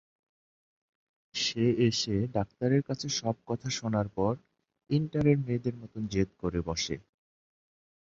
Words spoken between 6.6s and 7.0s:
বসে।